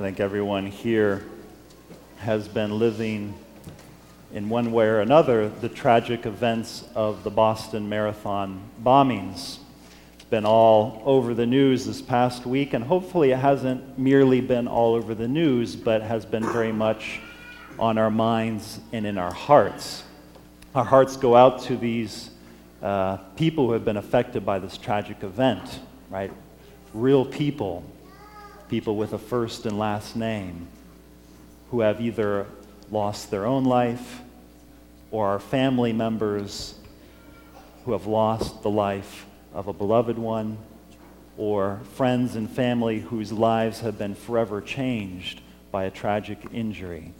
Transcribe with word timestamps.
I 0.00 0.02
think 0.02 0.18
everyone 0.18 0.64
here 0.64 1.22
has 2.20 2.48
been 2.48 2.78
living 2.78 3.34
in 4.32 4.48
one 4.48 4.72
way 4.72 4.86
or 4.86 5.00
another 5.00 5.50
the 5.50 5.68
tragic 5.68 6.24
events 6.24 6.88
of 6.94 7.22
the 7.22 7.28
Boston 7.28 7.86
Marathon 7.86 8.62
bombings. 8.82 9.58
It's 10.14 10.24
been 10.30 10.46
all 10.46 11.02
over 11.04 11.34
the 11.34 11.44
news 11.44 11.84
this 11.84 12.00
past 12.00 12.46
week, 12.46 12.72
and 12.72 12.82
hopefully 12.82 13.32
it 13.32 13.36
hasn't 13.36 13.98
merely 13.98 14.40
been 14.40 14.66
all 14.66 14.94
over 14.94 15.14
the 15.14 15.28
news, 15.28 15.76
but 15.76 16.00
has 16.00 16.24
been 16.24 16.50
very 16.50 16.72
much 16.72 17.20
on 17.78 17.98
our 17.98 18.10
minds 18.10 18.80
and 18.94 19.04
in 19.06 19.18
our 19.18 19.34
hearts. 19.34 20.02
Our 20.74 20.86
hearts 20.86 21.18
go 21.18 21.36
out 21.36 21.60
to 21.64 21.76
these 21.76 22.30
uh, 22.80 23.18
people 23.36 23.66
who 23.66 23.74
have 23.74 23.84
been 23.84 23.98
affected 23.98 24.46
by 24.46 24.60
this 24.60 24.78
tragic 24.78 25.22
event, 25.22 25.80
right? 26.08 26.32
Real 26.94 27.26
people, 27.26 27.84
people 28.70 28.94
with 28.94 29.12
a 29.12 29.18
first 29.18 29.66
and 29.66 29.76
last 29.76 30.14
name, 30.14 30.68
who 31.72 31.80
have 31.80 32.00
either 32.00 32.46
lost 32.90 33.30
their 33.30 33.44
own 33.44 33.64
life 33.64 34.20
or 35.10 35.26
are 35.26 35.40
family 35.40 35.92
members 35.92 36.76
who 37.84 37.92
have 37.92 38.06
lost 38.06 38.62
the 38.62 38.70
life 38.70 39.26
of 39.52 39.66
a 39.66 39.72
beloved 39.72 40.16
one 40.16 40.56
or 41.36 41.80
friends 41.94 42.36
and 42.36 42.48
family 42.48 43.00
whose 43.00 43.32
lives 43.32 43.80
have 43.80 43.98
been 43.98 44.14
forever 44.14 44.60
changed 44.60 45.40
by 45.72 45.84
a 45.84 45.90
tragic 45.90 46.38
injury. 46.52 47.12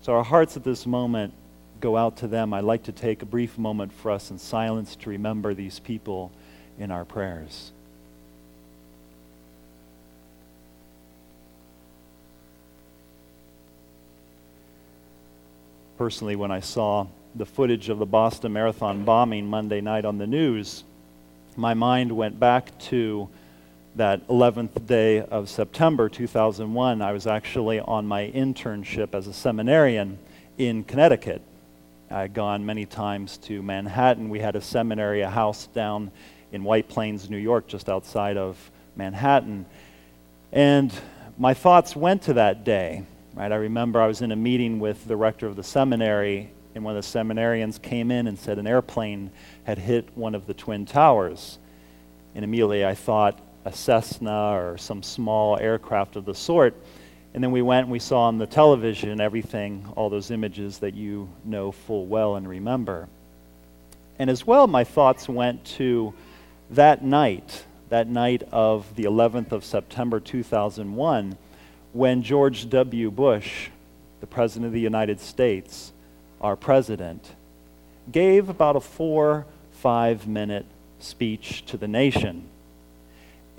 So 0.00 0.14
our 0.14 0.24
hearts 0.24 0.56
at 0.56 0.64
this 0.64 0.86
moment 0.86 1.34
go 1.80 1.98
out 1.98 2.16
to 2.18 2.26
them. 2.28 2.54
I'd 2.54 2.64
like 2.64 2.84
to 2.84 2.92
take 2.92 3.20
a 3.20 3.26
brief 3.26 3.58
moment 3.58 3.92
for 3.92 4.10
us 4.10 4.30
in 4.30 4.38
silence 4.38 4.96
to 4.96 5.10
remember 5.10 5.52
these 5.52 5.80
people 5.80 6.32
in 6.78 6.90
our 6.90 7.04
prayers. 7.04 7.72
Personally 16.02 16.34
when 16.34 16.50
I 16.50 16.58
saw 16.58 17.06
the 17.36 17.46
footage 17.46 17.88
of 17.88 18.00
the 18.00 18.06
Boston 18.06 18.54
Marathon 18.54 19.04
bombing 19.04 19.46
Monday 19.46 19.80
night 19.80 20.04
on 20.04 20.18
the 20.18 20.26
news. 20.26 20.82
My 21.54 21.74
mind 21.74 22.10
went 22.10 22.40
back 22.40 22.76
to 22.90 23.28
that 23.94 24.26
11th 24.26 24.84
day 24.84 25.20
of 25.20 25.48
September 25.48 26.08
2001. 26.08 27.00
I 27.00 27.12
was 27.12 27.28
actually 27.28 27.78
on 27.78 28.04
my 28.04 28.32
internship 28.34 29.14
as 29.14 29.28
a 29.28 29.32
seminarian 29.32 30.18
in 30.58 30.82
Connecticut. 30.82 31.40
I 32.10 32.22
had 32.22 32.34
gone 32.34 32.66
many 32.66 32.84
times 32.84 33.36
to 33.46 33.62
Manhattan. 33.62 34.28
We 34.28 34.40
had 34.40 34.56
a 34.56 34.60
seminary, 34.60 35.20
a 35.20 35.30
house 35.30 35.68
down 35.68 36.10
in 36.50 36.64
White 36.64 36.88
Plains, 36.88 37.30
New 37.30 37.36
York, 37.36 37.68
just 37.68 37.88
outside 37.88 38.36
of 38.36 38.72
Manhattan. 38.96 39.66
And 40.50 40.92
my 41.38 41.54
thoughts 41.54 41.94
went 41.94 42.22
to 42.22 42.32
that 42.32 42.64
day 42.64 43.04
Right? 43.34 43.50
I 43.50 43.56
remember 43.56 44.00
I 44.00 44.06
was 44.06 44.20
in 44.20 44.30
a 44.30 44.36
meeting 44.36 44.78
with 44.78 45.06
the 45.06 45.16
rector 45.16 45.46
of 45.46 45.56
the 45.56 45.62
seminary, 45.62 46.52
and 46.74 46.84
one 46.84 46.96
of 46.96 47.02
the 47.02 47.18
seminarians 47.18 47.80
came 47.80 48.10
in 48.10 48.26
and 48.26 48.38
said 48.38 48.58
an 48.58 48.66
airplane 48.66 49.30
had 49.64 49.78
hit 49.78 50.08
one 50.14 50.34
of 50.34 50.46
the 50.46 50.54
twin 50.54 50.84
towers. 50.84 51.58
And 52.34 52.44
immediately 52.44 52.84
I 52.84 52.94
thought 52.94 53.40
a 53.64 53.72
Cessna 53.72 54.52
or 54.52 54.76
some 54.76 55.02
small 55.02 55.58
aircraft 55.58 56.16
of 56.16 56.24
the 56.24 56.34
sort. 56.34 56.74
And 57.32 57.42
then 57.42 57.52
we 57.52 57.62
went 57.62 57.84
and 57.84 57.92
we 57.92 57.98
saw 57.98 58.24
on 58.24 58.36
the 58.36 58.46
television 58.46 59.20
everything, 59.20 59.86
all 59.96 60.10
those 60.10 60.30
images 60.30 60.78
that 60.78 60.94
you 60.94 61.28
know 61.44 61.72
full 61.72 62.06
well 62.06 62.36
and 62.36 62.46
remember. 62.46 63.08
And 64.18 64.28
as 64.28 64.46
well, 64.46 64.66
my 64.66 64.84
thoughts 64.84 65.28
went 65.28 65.64
to 65.76 66.12
that 66.70 67.02
night, 67.02 67.64
that 67.88 68.08
night 68.08 68.42
of 68.52 68.94
the 68.94 69.04
11th 69.04 69.52
of 69.52 69.64
September 69.64 70.20
2001 70.20 71.38
when 71.92 72.22
George 72.22 72.68
W. 72.70 73.10
Bush, 73.10 73.68
the 74.20 74.26
President 74.26 74.66
of 74.66 74.72
the 74.72 74.80
United 74.80 75.20
States, 75.20 75.92
our 76.40 76.56
president, 76.56 77.34
gave 78.10 78.48
about 78.48 78.76
a 78.76 78.80
four, 78.80 79.46
five 79.72 80.26
minute 80.26 80.66
speech 80.98 81.64
to 81.66 81.76
the 81.76 81.88
nation. 81.88 82.44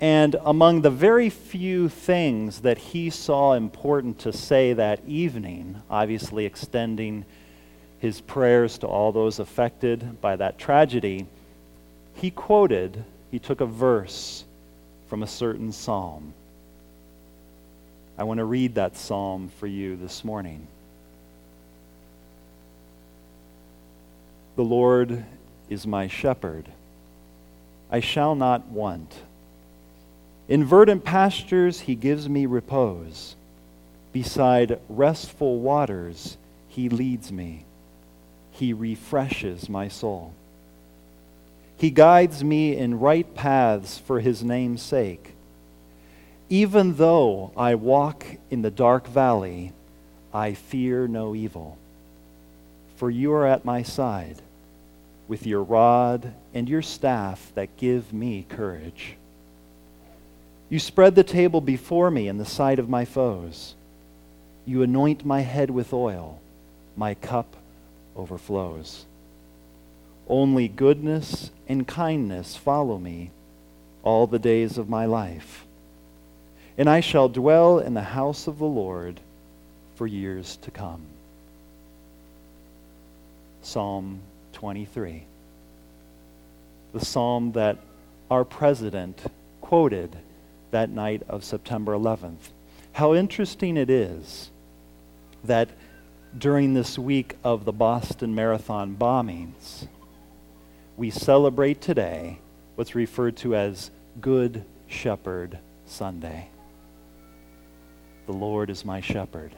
And 0.00 0.36
among 0.44 0.82
the 0.82 0.90
very 0.90 1.30
few 1.30 1.88
things 1.88 2.60
that 2.60 2.78
he 2.78 3.10
saw 3.10 3.52
important 3.54 4.18
to 4.20 4.32
say 4.32 4.72
that 4.72 5.00
evening, 5.06 5.80
obviously 5.88 6.44
extending 6.44 7.24
his 8.00 8.20
prayers 8.20 8.76
to 8.78 8.86
all 8.86 9.12
those 9.12 9.38
affected 9.38 10.20
by 10.20 10.36
that 10.36 10.58
tragedy, 10.58 11.26
he 12.16 12.30
quoted, 12.30 13.04
he 13.30 13.38
took 13.38 13.60
a 13.60 13.66
verse 13.66 14.44
from 15.08 15.22
a 15.22 15.26
certain 15.26 15.72
psalm. 15.72 16.34
I 18.16 18.24
want 18.24 18.38
to 18.38 18.44
read 18.44 18.76
that 18.76 18.96
psalm 18.96 19.50
for 19.58 19.66
you 19.66 19.96
this 19.96 20.24
morning. 20.24 20.66
The 24.56 24.62
Lord 24.62 25.24
is 25.68 25.86
my 25.86 26.06
shepherd. 26.06 26.68
I 27.90 28.00
shall 28.00 28.36
not 28.36 28.66
want. 28.68 29.14
In 30.48 30.64
verdant 30.64 31.04
pastures 31.04 31.80
he 31.80 31.96
gives 31.96 32.28
me 32.28 32.46
repose. 32.46 33.34
Beside 34.12 34.78
restful 34.88 35.58
waters 35.58 36.36
he 36.68 36.88
leads 36.88 37.32
me. 37.32 37.64
He 38.52 38.72
refreshes 38.72 39.68
my 39.68 39.88
soul. 39.88 40.32
He 41.76 41.90
guides 41.90 42.44
me 42.44 42.76
in 42.76 43.00
right 43.00 43.34
paths 43.34 43.98
for 43.98 44.20
his 44.20 44.44
name's 44.44 44.82
sake. 44.82 45.33
Even 46.54 46.94
though 46.94 47.50
I 47.56 47.74
walk 47.74 48.24
in 48.48 48.62
the 48.62 48.70
dark 48.70 49.08
valley, 49.08 49.72
I 50.32 50.54
fear 50.54 51.08
no 51.08 51.34
evil. 51.34 51.76
For 52.94 53.10
you 53.10 53.32
are 53.32 53.44
at 53.44 53.64
my 53.64 53.82
side 53.82 54.40
with 55.26 55.48
your 55.48 55.64
rod 55.64 56.32
and 56.54 56.68
your 56.68 56.80
staff 56.80 57.50
that 57.56 57.76
give 57.76 58.12
me 58.12 58.46
courage. 58.48 59.16
You 60.68 60.78
spread 60.78 61.16
the 61.16 61.24
table 61.24 61.60
before 61.60 62.08
me 62.08 62.28
in 62.28 62.38
the 62.38 62.44
sight 62.44 62.78
of 62.78 62.88
my 62.88 63.04
foes. 63.04 63.74
You 64.64 64.82
anoint 64.82 65.24
my 65.24 65.40
head 65.40 65.70
with 65.70 65.92
oil, 65.92 66.40
my 66.96 67.14
cup 67.14 67.56
overflows. 68.14 69.06
Only 70.28 70.68
goodness 70.68 71.50
and 71.66 71.84
kindness 71.84 72.54
follow 72.54 72.96
me 72.96 73.32
all 74.04 74.28
the 74.28 74.38
days 74.38 74.78
of 74.78 74.88
my 74.88 75.04
life 75.04 75.64
and 76.76 76.88
I 76.88 77.00
shall 77.00 77.28
dwell 77.28 77.78
in 77.78 77.94
the 77.94 78.02
house 78.02 78.46
of 78.46 78.58
the 78.58 78.64
Lord 78.64 79.20
for 79.94 80.06
years 80.06 80.56
to 80.62 80.70
come. 80.70 81.02
Psalm 83.62 84.20
23. 84.52 85.22
The 86.92 87.04
psalm 87.04 87.52
that 87.52 87.78
our 88.30 88.44
president 88.44 89.22
quoted 89.60 90.16
that 90.70 90.90
night 90.90 91.22
of 91.28 91.44
September 91.44 91.92
11th. 91.92 92.50
How 92.92 93.14
interesting 93.14 93.76
it 93.76 93.90
is 93.90 94.50
that 95.44 95.68
during 96.36 96.74
this 96.74 96.98
week 96.98 97.36
of 97.44 97.64
the 97.64 97.72
Boston 97.72 98.34
Marathon 98.34 98.96
bombings, 98.96 99.86
we 100.96 101.10
celebrate 101.10 101.80
today 101.80 102.38
what's 102.74 102.94
referred 102.94 103.36
to 103.38 103.54
as 103.54 103.90
Good 104.20 104.64
Shepherd 104.88 105.58
Sunday. 105.86 106.48
The 108.26 108.32
Lord 108.32 108.70
is 108.70 108.84
my 108.84 109.00
shepherd. 109.00 109.52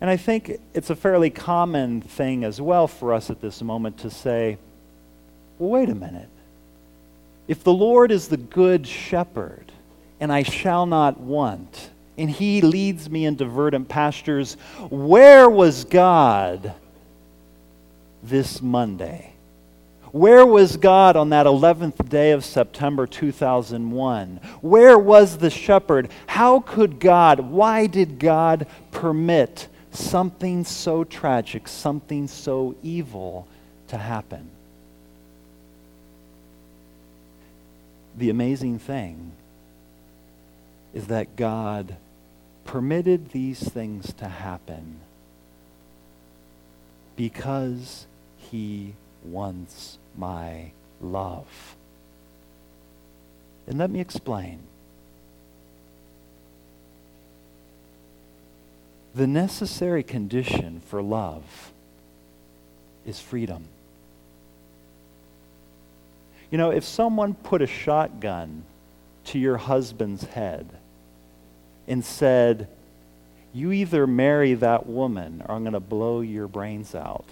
And 0.00 0.10
I 0.10 0.16
think 0.16 0.58
it's 0.74 0.90
a 0.90 0.96
fairly 0.96 1.30
common 1.30 2.00
thing 2.00 2.42
as 2.42 2.60
well 2.60 2.88
for 2.88 3.12
us 3.14 3.30
at 3.30 3.40
this 3.40 3.62
moment 3.62 3.98
to 3.98 4.10
say, 4.10 4.58
well, 5.58 5.70
wait 5.70 5.88
a 5.88 5.94
minute. 5.94 6.28
If 7.46 7.62
the 7.62 7.72
Lord 7.72 8.10
is 8.10 8.28
the 8.28 8.36
good 8.36 8.86
shepherd, 8.86 9.70
and 10.18 10.32
I 10.32 10.42
shall 10.42 10.86
not 10.86 11.20
want, 11.20 11.90
and 12.18 12.28
he 12.28 12.62
leads 12.62 13.08
me 13.08 13.26
into 13.26 13.44
verdant 13.44 13.88
pastures, 13.88 14.54
where 14.90 15.48
was 15.48 15.84
God 15.84 16.74
this 18.22 18.60
Monday? 18.60 19.31
Where 20.12 20.44
was 20.44 20.76
God 20.76 21.16
on 21.16 21.30
that 21.30 21.46
11th 21.46 22.08
day 22.10 22.32
of 22.32 22.44
September 22.44 23.06
2001? 23.06 24.40
Where 24.60 24.98
was 24.98 25.38
the 25.38 25.48
shepherd? 25.48 26.10
How 26.26 26.60
could 26.60 27.00
God, 27.00 27.40
why 27.40 27.86
did 27.86 28.18
God 28.18 28.66
permit 28.90 29.68
something 29.90 30.64
so 30.64 31.02
tragic, 31.04 31.66
something 31.66 32.28
so 32.28 32.74
evil 32.82 33.48
to 33.88 33.96
happen? 33.96 34.50
The 38.18 38.28
amazing 38.28 38.78
thing 38.80 39.32
is 40.92 41.06
that 41.06 41.36
God 41.36 41.96
permitted 42.66 43.30
these 43.30 43.60
things 43.60 44.12
to 44.14 44.28
happen 44.28 45.00
because 47.16 48.06
he 48.36 48.92
wants 49.24 49.98
my 50.16 50.72
love. 51.00 51.76
And 53.66 53.78
let 53.78 53.90
me 53.90 54.00
explain. 54.00 54.60
The 59.14 59.26
necessary 59.26 60.02
condition 60.02 60.80
for 60.86 61.02
love 61.02 61.72
is 63.04 63.20
freedom. 63.20 63.64
You 66.50 66.58
know, 66.58 66.70
if 66.70 66.84
someone 66.84 67.34
put 67.34 67.62
a 67.62 67.66
shotgun 67.66 68.64
to 69.26 69.38
your 69.38 69.56
husband's 69.56 70.24
head 70.24 70.68
and 71.86 72.04
said, 72.04 72.68
You 73.52 73.72
either 73.72 74.06
marry 74.06 74.54
that 74.54 74.86
woman 74.86 75.42
or 75.46 75.54
I'm 75.54 75.62
going 75.62 75.72
to 75.72 75.80
blow 75.80 76.20
your 76.20 76.48
brains 76.48 76.94
out, 76.94 77.24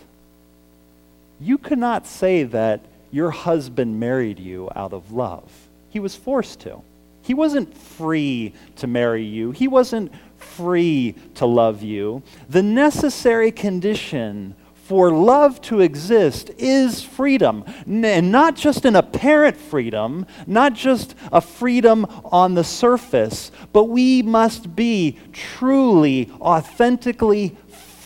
you 1.41 1.59
cannot 1.59 2.07
say 2.07 2.45
that 2.45 2.85
your 3.11 3.31
husband 3.31 3.99
married 3.99 4.39
you 4.39 4.69
out 4.77 4.93
of 4.93 5.11
love. 5.11 5.51
He 5.89 5.99
was 5.99 6.15
forced 6.15 6.61
to. 6.61 6.83
He 7.23 7.35
wasn't 7.35 7.77
free 7.77 8.55
to 8.77 8.87
marry 8.87 9.25
you. 9.25 9.51
He 9.51 9.67
wasn't 9.67 10.13
free 10.37 11.15
to 11.35 11.47
love 11.47 11.83
you. 11.83 12.23
The 12.49 12.63
necessary 12.63 13.51
condition 13.51 14.55
for 14.85 15.13
love 15.13 15.61
to 15.63 15.81
exist 15.81 16.51
is 16.59 17.03
freedom. 17.03 17.65
And 17.87 18.33
not 18.33 18.57
just 18.57 18.85
an 18.85 18.97
apparent 18.97 19.57
freedom, 19.57 20.27
not 20.47 20.75
just 20.75 21.15
a 21.33 21.41
freedom 21.41 22.07
on 22.25 22.55
the 22.55 22.65
surface, 22.65 23.53
but 23.73 23.85
we 23.85 24.23
must 24.23 24.75
be 24.75 25.19
truly, 25.33 26.31
authentically 26.41 27.57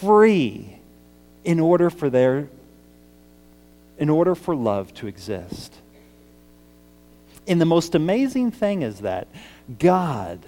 free 0.01 0.79
in 1.45 1.61
order 1.61 1.91
for 1.91 2.11
there 2.11 2.49
in 3.99 4.09
order 4.09 4.35
for 4.35 4.55
love 4.55 4.93
to 4.95 5.07
exist. 5.07 5.73
And 7.47 7.61
the 7.61 7.67
most 7.67 7.95
amazing 7.95 8.51
thing 8.51 8.83
is 8.83 9.01
that 9.01 9.29
God 9.79 10.41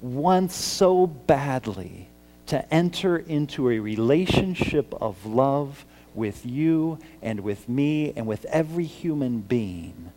wants 0.00 0.54
so 0.54 1.06
badly 1.06 2.08
to 2.46 2.72
enter 2.72 3.16
into 3.16 3.70
a 3.70 3.78
relationship 3.78 4.94
of 5.00 5.26
love 5.26 5.84
with 6.14 6.46
you 6.46 6.98
and 7.20 7.40
with 7.40 7.68
me 7.68 8.12
and 8.16 8.26
with 8.26 8.44
every 8.46 8.84
human 8.84 9.40
being 9.40 10.12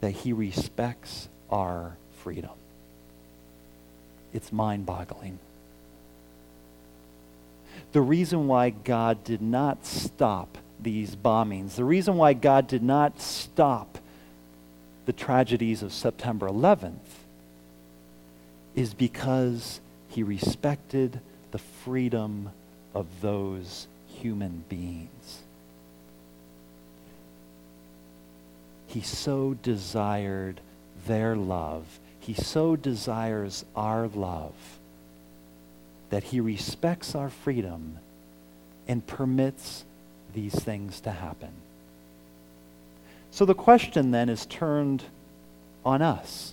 that 0.00 0.10
he 0.10 0.32
respects 0.32 1.28
our 1.50 1.96
freedom. 2.22 2.50
It's 4.34 4.52
mind 4.52 4.84
boggling. 4.84 5.38
The 7.92 8.00
reason 8.02 8.46
why 8.46 8.70
God 8.70 9.24
did 9.24 9.40
not 9.40 9.86
stop 9.86 10.58
these 10.80 11.16
bombings, 11.16 11.74
the 11.74 11.84
reason 11.84 12.16
why 12.16 12.32
God 12.32 12.66
did 12.66 12.82
not 12.82 13.20
stop 13.20 13.98
the 15.06 15.12
tragedies 15.12 15.82
of 15.82 15.92
September 15.92 16.48
11th 16.48 16.94
is 18.74 18.92
because 18.92 19.80
he 20.08 20.22
respected 20.22 21.20
the 21.52 21.58
freedom 21.58 22.50
of 22.94 23.06
those 23.20 23.86
human 24.08 24.64
beings. 24.68 25.42
He 28.86 29.00
so 29.00 29.56
desired 29.62 30.60
their 31.06 31.36
love. 31.36 31.84
He 32.20 32.34
so 32.34 32.76
desires 32.76 33.64
our 33.74 34.08
love 34.08 34.54
that 36.10 36.24
he 36.24 36.40
respects 36.40 37.14
our 37.14 37.30
freedom 37.30 37.98
and 38.88 39.06
permits 39.06 39.84
these 40.36 40.54
things 40.54 41.00
to 41.00 41.10
happen. 41.10 41.48
So 43.32 43.46
the 43.46 43.54
question 43.54 44.10
then 44.10 44.28
is 44.28 44.46
turned 44.46 45.02
on 45.84 46.02
us. 46.02 46.52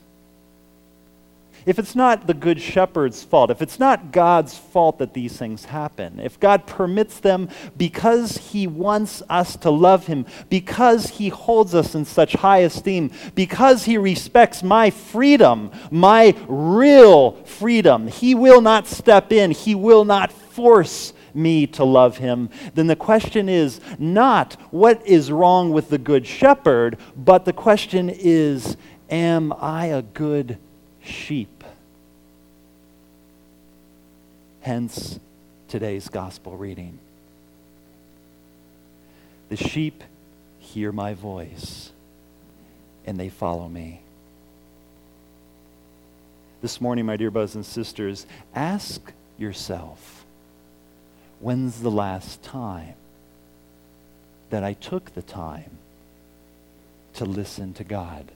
If 1.65 1.79
it's 1.79 1.95
not 1.95 2.25
the 2.25 2.33
Good 2.33 2.61
Shepherd's 2.61 3.23
fault, 3.23 3.49
if 3.49 3.61
it's 3.61 3.79
not 3.79 4.11
God's 4.11 4.57
fault 4.57 4.99
that 4.99 5.13
these 5.13 5.37
things 5.37 5.65
happen, 5.65 6.19
if 6.19 6.39
God 6.39 6.65
permits 6.65 7.19
them 7.19 7.49
because 7.77 8.37
He 8.37 8.67
wants 8.67 9.21
us 9.29 9.55
to 9.57 9.69
love 9.69 10.07
Him, 10.07 10.25
because 10.49 11.09
He 11.09 11.29
holds 11.29 11.75
us 11.75 11.93
in 11.93 12.05
such 12.05 12.33
high 12.33 12.59
esteem, 12.59 13.11
because 13.35 13.83
He 13.83 13.97
respects 13.97 14.63
my 14.63 14.89
freedom, 14.89 15.71
my 15.91 16.35
real 16.47 17.31
freedom, 17.43 18.07
He 18.07 18.33
will 18.33 18.61
not 18.61 18.87
step 18.87 19.31
in, 19.31 19.51
He 19.51 19.75
will 19.75 20.05
not 20.05 20.31
force 20.31 21.13
me 21.33 21.67
to 21.67 21.83
love 21.83 22.17
him, 22.17 22.49
then 22.75 22.87
the 22.87 22.95
question 22.95 23.49
is 23.49 23.79
not 23.99 24.53
what 24.71 25.05
is 25.05 25.31
wrong 25.31 25.71
with 25.71 25.89
the 25.89 25.97
good 25.97 26.25
shepherd, 26.25 26.97
but 27.15 27.45
the 27.45 27.53
question 27.53 28.09
is, 28.09 28.77
am 29.09 29.53
I 29.53 29.87
a 29.87 30.01
good 30.01 30.57
sheep? 31.03 31.63
Hence 34.61 35.19
today's 35.67 36.07
gospel 36.07 36.55
reading. 36.55 36.99
The 39.49 39.57
sheep 39.57 40.03
hear 40.59 40.91
my 40.91 41.13
voice 41.13 41.91
and 43.05 43.19
they 43.19 43.29
follow 43.29 43.67
me. 43.67 44.01
This 46.61 46.79
morning, 46.79 47.05
my 47.05 47.17
dear 47.17 47.29
brothers 47.29 47.55
and 47.55 47.65
sisters, 47.65 48.25
ask 48.55 49.11
yourself 49.37 50.22
When's 51.43 51.81
the 51.81 51.91
last 51.91 52.41
time 52.41 52.93
that 54.49 54.63
I 54.63 54.71
took 54.71 55.13
the 55.13 55.21
time 55.21 55.71
to 57.15 57.25
listen 57.25 57.73
to 57.73 57.83
God? 57.83 58.31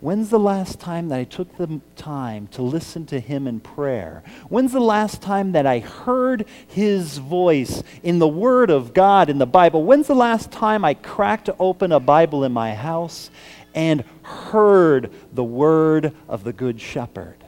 When's 0.00 0.30
the 0.30 0.38
last 0.38 0.80
time 0.80 1.10
that 1.10 1.18
I 1.18 1.24
took 1.24 1.58
the 1.58 1.78
time 1.94 2.46
to 2.52 2.62
listen 2.62 3.04
to 3.08 3.20
Him 3.20 3.46
in 3.46 3.60
prayer? 3.60 4.22
When's 4.48 4.72
the 4.72 4.80
last 4.80 5.20
time 5.20 5.52
that 5.52 5.66
I 5.66 5.80
heard 5.80 6.46
His 6.66 7.18
voice 7.18 7.82
in 8.02 8.18
the 8.18 8.26
Word 8.26 8.70
of 8.70 8.94
God 8.94 9.28
in 9.28 9.36
the 9.36 9.44
Bible? 9.44 9.84
When's 9.84 10.06
the 10.06 10.14
last 10.14 10.50
time 10.50 10.86
I 10.86 10.94
cracked 10.94 11.50
open 11.58 11.92
a 11.92 12.00
Bible 12.00 12.44
in 12.44 12.52
my 12.52 12.74
house 12.74 13.28
and 13.74 14.04
heard 14.22 15.12
the 15.34 15.44
Word 15.44 16.14
of 16.30 16.44
the 16.44 16.54
Good 16.54 16.80
Shepherd? 16.80 17.45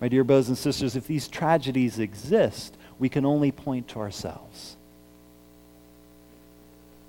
My 0.00 0.08
dear 0.08 0.24
brothers 0.24 0.48
and 0.48 0.58
sisters, 0.58 0.94
if 0.94 1.06
these 1.06 1.28
tragedies 1.28 1.98
exist, 1.98 2.76
we 2.98 3.08
can 3.08 3.24
only 3.24 3.50
point 3.50 3.88
to 3.88 4.00
ourselves. 4.00 4.76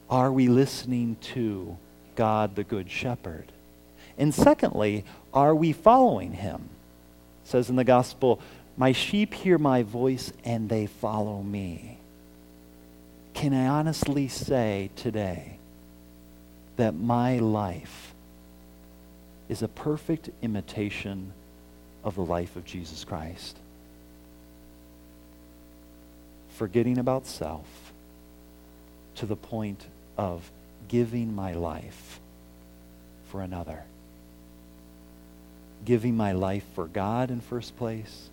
Are 0.09 0.31
we 0.31 0.47
listening 0.47 1.17
to 1.34 1.77
God 2.15 2.55
the 2.55 2.63
Good 2.63 2.89
Shepherd? 2.89 3.51
And 4.17 4.34
secondly, 4.34 5.05
are 5.34 5.53
we 5.53 5.72
following 5.72 6.34
him? 6.34 6.69
It 7.46 7.50
says 7.50 7.69
in 7.69 7.75
the 7.75 7.84
gospel, 7.84 8.41
My 8.75 8.91
sheep 8.91 9.34
hear 9.34 9.58
my 9.58 9.84
voice 9.84 10.34
and 10.43 10.67
they 10.67 10.88
follow 10.88 11.43
me. 11.43 12.00
Can 13.36 13.53
I 13.53 13.67
honestly 13.67 14.27
say 14.27 14.89
today 14.96 15.60
that 16.75 16.96
my 16.96 17.38
life 17.38 18.13
is 19.48 19.62
a 19.62 19.67
perfect 19.67 20.29
imitation 20.41 21.34
of 22.03 22.15
the 22.15 22.25
life 22.25 22.56
of 22.56 22.65
Jesus 22.65 23.03
Christ. 23.03 23.58
Forgetting 26.56 26.98
about 26.98 27.25
self 27.25 27.65
to 29.15 29.25
the 29.25 29.36
point 29.36 29.86
of 30.18 30.50
giving 30.88 31.36
my 31.36 31.53
life 31.53 32.20
for 33.29 33.41
another. 33.41 33.84
Giving 35.86 36.15
my 36.18 36.34
life 36.34 36.63
for 36.75 36.86
God 36.86 37.32
in 37.32 37.41
first 37.41 37.77
place. 37.77 38.29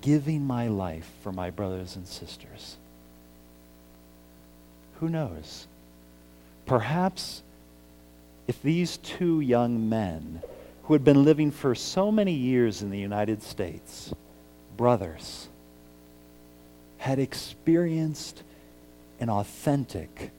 Giving 0.00 0.46
my 0.46 0.68
life 0.68 1.10
for 1.22 1.32
my 1.32 1.50
brothers 1.50 1.96
and 1.96 2.06
sisters. 2.06 2.76
Who 5.00 5.08
knows? 5.08 5.66
Perhaps 6.66 7.42
if 8.46 8.60
these 8.62 8.96
two 8.98 9.40
young 9.40 9.88
men 9.88 10.42
who 10.88 10.94
had 10.94 11.04
been 11.04 11.22
living 11.22 11.50
for 11.50 11.74
so 11.74 12.10
many 12.10 12.32
years 12.32 12.80
in 12.80 12.88
the 12.88 12.98
United 12.98 13.42
States, 13.42 14.10
brothers, 14.78 15.46
had 16.96 17.18
experienced 17.18 18.42
an 19.20 19.28
authentic 19.28 20.30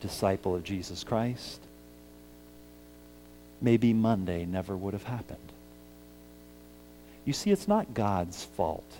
disciple 0.00 0.56
of 0.56 0.64
Jesus 0.64 1.04
Christ, 1.04 1.60
maybe 3.60 3.92
Monday 3.92 4.46
never 4.46 4.74
would 4.74 4.94
have 4.94 5.04
happened. 5.04 5.38
You 7.26 7.34
see, 7.34 7.50
it's 7.50 7.68
not 7.68 7.92
God's 7.92 8.42
fault 8.42 8.90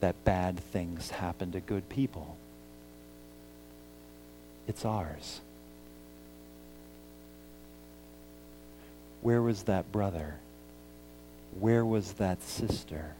that 0.00 0.24
bad 0.24 0.58
things 0.58 1.10
happen 1.10 1.52
to 1.52 1.60
good 1.60 1.88
people. 1.88 2.36
It's 4.66 4.84
ours. 4.84 5.42
Where 9.22 9.42
was 9.42 9.64
that 9.64 9.92
brother? 9.92 10.36
Where 11.58 11.84
was 11.84 12.14
that 12.14 12.42
sister 12.42 13.14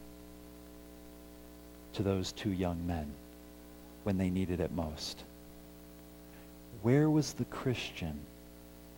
to 1.93 2.03
those 2.03 2.31
two 2.31 2.51
young 2.51 2.87
men 2.87 3.11
when 4.03 4.17
they 4.17 4.29
needed 4.29 4.59
it 4.59 4.71
most? 4.71 5.23
Where 6.81 7.09
was 7.09 7.33
the 7.33 7.45
Christian 7.45 8.19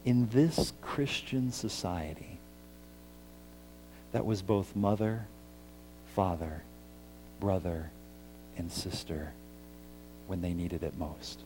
in 0.05 0.29
this 0.29 0.73
Christian 0.81 1.51
society 1.51 2.37
that 4.11 4.25
was 4.25 4.41
both 4.41 4.75
mother, 4.75 5.25
father, 6.15 6.61
brother, 7.39 7.89
and 8.57 8.71
sister 8.71 9.31
when 10.27 10.41
they 10.41 10.53
needed 10.53 10.83
it 10.83 10.97
most. 10.97 11.39